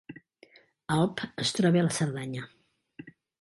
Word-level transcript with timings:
Alp 0.95 1.21
es 1.43 1.51
troba 1.59 1.79
a 1.83 1.85
la 1.89 1.93
Cerdanya 1.99 2.49